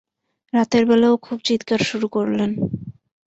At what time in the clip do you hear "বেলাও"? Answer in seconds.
0.89-1.15